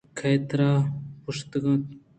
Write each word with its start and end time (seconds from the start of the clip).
کئے 0.17 0.33
ءَترا 0.37 0.71
گُشتگ 1.23 1.65
اَت 1.69 1.83